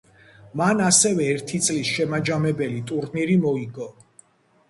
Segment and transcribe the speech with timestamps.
[0.61, 3.91] მან ასევე ერთი წლის შემაჯამებელი ტურნირი მოიგო.